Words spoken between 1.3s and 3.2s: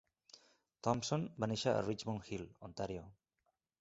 va néixer a Richmond Hill, Ontario.